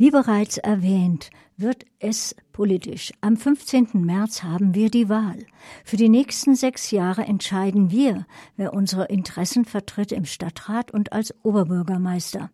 Wie 0.00 0.10
bereits 0.10 0.56
erwähnt, 0.56 1.28
wird 1.58 1.84
es 1.98 2.34
politisch. 2.52 3.12
Am 3.20 3.36
15. 3.36 3.88
März 3.92 4.42
haben 4.42 4.74
wir 4.74 4.88
die 4.88 5.10
Wahl. 5.10 5.44
Für 5.84 5.98
die 5.98 6.08
nächsten 6.08 6.54
sechs 6.54 6.90
Jahre 6.90 7.24
entscheiden 7.24 7.90
wir, 7.90 8.24
wer 8.56 8.72
unsere 8.72 9.04
Interessen 9.08 9.66
vertritt 9.66 10.10
im 10.12 10.24
Stadtrat 10.24 10.90
und 10.90 11.12
als 11.12 11.34
Oberbürgermeister. 11.42 12.50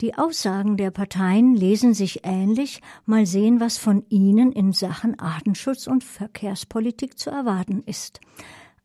Die 0.00 0.16
Aussagen 0.16 0.76
der 0.76 0.92
Parteien 0.92 1.56
lesen 1.56 1.92
sich 1.92 2.20
ähnlich. 2.22 2.82
Mal 3.04 3.26
sehen, 3.26 3.58
was 3.58 3.78
von 3.78 4.04
ihnen 4.08 4.52
in 4.52 4.72
Sachen 4.72 5.18
Artenschutz 5.18 5.88
und 5.88 6.04
Verkehrspolitik 6.04 7.18
zu 7.18 7.30
erwarten 7.30 7.82
ist. 7.84 8.20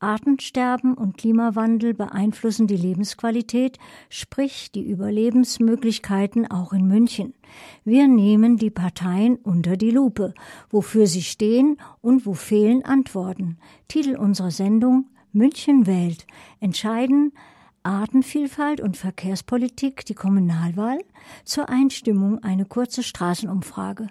Artensterben 0.02 0.96
und 0.96 1.18
Klimawandel 1.18 1.94
beeinflussen 1.94 2.68
die 2.68 2.78
Lebensqualität, 2.78 3.78
sprich 4.10 4.72
die 4.72 4.84
Überlebensmöglichkeiten 4.84 6.50
auch 6.50 6.74
in 6.74 6.88
München. 6.88 7.34
Wir 7.84 8.08
nehmen 8.08 8.58
die 8.58 8.70
Parteien 8.70 9.36
unter 9.36 9.78
die 9.78 9.92
Lupe, 9.92 10.34
wofür 10.70 11.08
sie 11.08 11.22
stehen 11.22 11.78
und 12.02 12.26
wo 12.26 12.34
fehlen 12.34 12.84
Antworten. 12.84 13.58
Titel 13.88 14.16
unserer 14.16 14.52
Sendung 14.52 15.08
München 15.34 15.88
wählt. 15.88 16.26
Entscheiden 16.60 17.32
Artenvielfalt 17.84 18.80
und 18.80 18.98
Verkehrspolitik 18.98 20.06
die 20.06 20.14
Kommunalwahl, 20.14 21.00
zur 21.46 21.70
Einstimmung 21.70 22.44
eine 22.44 22.66
kurze 22.66 23.02
Straßenumfrage. 23.02 24.10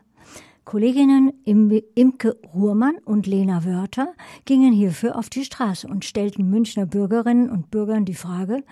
Kolleginnen 0.65 1.33
Imke 1.45 2.39
Ruhrmann 2.55 2.99
und 3.05 3.27
Lena 3.27 3.65
Wörter 3.65 4.15
gingen 4.45 4.73
hierfür 4.73 5.17
auf 5.17 5.29
die 5.31 5.45
Straße 5.45 5.89
und 5.89 6.05
stellten 6.05 6.49
Münchner 6.49 6.87
Bürgerinnen 6.87 7.51
und 7.51 7.71
Bürgern 7.71 8.05
die 8.05 8.15
Frage, 8.15 8.63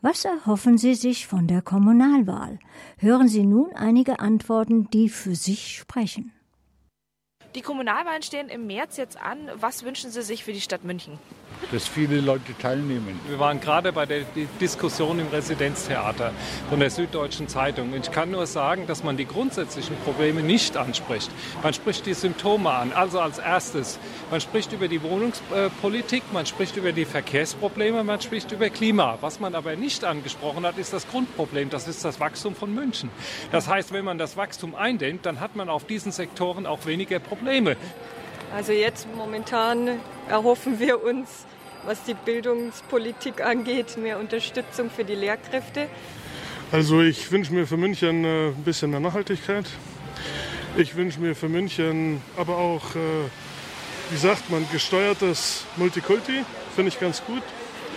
was 0.00 0.24
erhoffen 0.24 0.78
sie 0.78 0.94
sich 0.94 1.26
von 1.26 1.46
der 1.46 1.62
Kommunalwahl? 1.62 2.58
Hören 2.98 3.28
Sie 3.28 3.44
nun 3.44 3.72
einige 3.74 4.20
Antworten, 4.20 4.88
die 4.90 5.08
für 5.08 5.34
sich 5.34 5.76
sprechen. 5.76 6.32
Die 7.54 7.62
Kommunalwahlen 7.62 8.22
stehen 8.22 8.48
im 8.48 8.66
März 8.66 8.98
jetzt 8.98 9.20
an. 9.20 9.50
Was 9.54 9.84
wünschen 9.84 10.10
Sie 10.10 10.22
sich 10.22 10.44
für 10.44 10.52
die 10.52 10.60
Stadt 10.60 10.84
München? 10.84 11.18
Dass 11.72 11.86
viele 11.86 12.20
Leute 12.20 12.56
teilnehmen. 12.58 13.20
Wir 13.28 13.38
waren 13.38 13.60
gerade 13.60 13.92
bei 13.92 14.06
der 14.06 14.22
Diskussion 14.60 15.18
im 15.18 15.28
Residenztheater 15.28 16.32
von 16.68 16.80
der 16.80 16.90
Süddeutschen 16.90 17.48
Zeitung. 17.48 17.94
Ich 17.94 18.10
kann 18.10 18.30
nur 18.30 18.46
sagen, 18.46 18.86
dass 18.86 19.04
man 19.04 19.16
die 19.16 19.26
grundsätzlichen 19.26 19.96
Probleme 20.04 20.42
nicht 20.42 20.76
anspricht. 20.76 21.30
Man 21.62 21.74
spricht 21.74 22.06
die 22.06 22.14
Symptome 22.14 22.70
an. 22.70 22.92
Also 22.92 23.20
als 23.20 23.38
erstes, 23.38 23.98
man 24.30 24.40
spricht 24.40 24.72
über 24.72 24.88
die 24.88 25.02
Wohnungspolitik, 25.02 26.22
man 26.32 26.46
spricht 26.46 26.76
über 26.76 26.92
die 26.92 27.04
Verkehrsprobleme, 27.04 28.04
man 28.04 28.20
spricht 28.20 28.52
über 28.52 28.70
Klima. 28.70 29.18
Was 29.20 29.40
man 29.40 29.54
aber 29.54 29.76
nicht 29.76 30.04
angesprochen 30.04 30.64
hat, 30.64 30.78
ist 30.78 30.92
das 30.92 31.08
Grundproblem. 31.08 31.70
Das 31.70 31.88
ist 31.88 32.04
das 32.04 32.20
Wachstum 32.20 32.54
von 32.54 32.74
München. 32.74 33.10
Das 33.52 33.68
heißt, 33.68 33.92
wenn 33.92 34.04
man 34.04 34.18
das 34.18 34.36
Wachstum 34.36 34.74
eindämmt, 34.74 35.26
dann 35.26 35.40
hat 35.40 35.56
man 35.56 35.68
auf 35.68 35.84
diesen 35.84 36.12
Sektoren 36.12 36.66
auch 36.66 36.86
weniger 36.86 37.18
Probleme. 37.18 37.76
Also 38.54 38.72
jetzt 38.72 39.06
momentan 39.14 40.00
erhoffen 40.28 40.80
wir 40.80 41.02
uns, 41.02 41.46
was 41.84 42.02
die 42.04 42.14
Bildungspolitik 42.14 43.40
angeht, 43.42 43.96
mehr 43.98 44.18
Unterstützung 44.18 44.90
für 44.90 45.04
die 45.04 45.14
Lehrkräfte. 45.14 45.86
Also 46.72 47.02
ich 47.02 47.30
wünsche 47.30 47.52
mir 47.52 47.66
für 47.66 47.76
München 47.76 48.24
äh, 48.24 48.48
ein 48.48 48.64
bisschen 48.64 48.90
mehr 48.90 49.00
Nachhaltigkeit. 49.00 49.66
Ich 50.76 50.96
wünsche 50.96 51.20
mir 51.20 51.34
für 51.34 51.48
München 51.48 52.22
aber 52.36 52.56
auch, 52.56 52.94
äh, 52.94 52.98
wie 54.10 54.16
sagt 54.16 54.50
man, 54.50 54.66
gesteuertes 54.72 55.64
Multikulti. 55.76 56.44
Finde 56.74 56.88
ich 56.90 57.00
ganz 57.00 57.22
gut. 57.24 57.42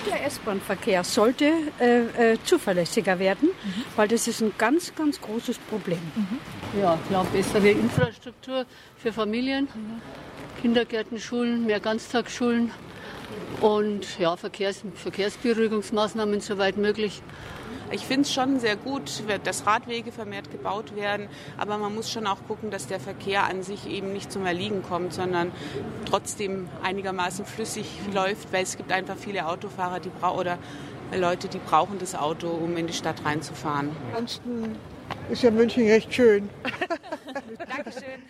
Der 0.05 0.25
S-Bahn-Verkehr 0.25 1.03
sollte 1.03 1.51
äh, 1.79 2.33
äh, 2.33 2.37
zuverlässiger 2.43 3.19
werden, 3.19 3.49
mhm. 3.49 3.83
weil 3.95 4.07
das 4.07 4.27
ist 4.27 4.41
ein 4.41 4.53
ganz, 4.57 4.93
ganz 4.95 5.21
großes 5.21 5.57
Problem. 5.59 5.99
Mhm. 6.15 6.81
Ja, 6.81 6.97
ich 7.01 7.09
glaube, 7.09 7.29
bessere 7.31 7.69
Infrastruktur 7.69 8.65
für 8.97 9.13
Familien. 9.13 9.67
Mhm. 9.73 10.01
Kindergärten, 10.61 11.19
Schulen, 11.19 11.65
mehr 11.65 11.79
Ganztagsschulen 11.79 12.71
und 13.59 14.19
ja, 14.19 14.35
Verkehrs 14.37 14.83
Verkehrsberuhigungsmaßnahmen 14.95 16.39
soweit 16.41 16.77
möglich. 16.77 17.21
Ich 17.91 18.05
finde 18.05 18.21
es 18.21 18.33
schon 18.33 18.59
sehr 18.59 18.77
gut, 18.77 19.23
dass 19.43 19.65
Radwege 19.65 20.13
vermehrt 20.13 20.49
gebaut 20.49 20.95
werden, 20.95 21.27
aber 21.57 21.77
man 21.77 21.93
muss 21.93 22.09
schon 22.09 22.25
auch 22.25 22.37
gucken, 22.47 22.71
dass 22.71 22.87
der 22.87 23.01
Verkehr 23.01 23.43
an 23.43 23.63
sich 23.63 23.85
eben 23.85 24.13
nicht 24.13 24.31
zum 24.31 24.45
Erliegen 24.45 24.81
kommt, 24.81 25.13
sondern 25.13 25.51
trotzdem 26.05 26.69
einigermaßen 26.83 27.45
flüssig 27.45 27.85
läuft, 28.13 28.53
weil 28.53 28.63
es 28.63 28.77
gibt 28.77 28.93
einfach 28.93 29.17
viele 29.17 29.45
Autofahrer, 29.45 29.99
die 29.99 30.09
oder 30.21 30.57
Leute, 31.13 31.49
die 31.49 31.57
brauchen 31.57 31.99
das 31.99 32.15
Auto, 32.15 32.47
um 32.47 32.77
in 32.77 32.87
die 32.87 32.93
Stadt 32.93 33.25
reinzufahren. 33.25 33.91
Ansonsten 34.11 34.77
ist 35.29 35.43
ja 35.43 35.51
München 35.51 35.85
recht 35.87 36.13
schön. 36.13 36.49
Dankeschön. 37.67 38.23